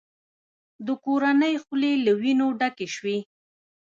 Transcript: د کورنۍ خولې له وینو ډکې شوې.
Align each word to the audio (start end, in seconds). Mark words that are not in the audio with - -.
د 0.85 0.87
کورنۍ 1.05 1.55
خولې 1.63 1.93
له 2.05 2.11
وینو 2.21 2.47
ډکې 2.59 2.87
شوې. 2.95 3.17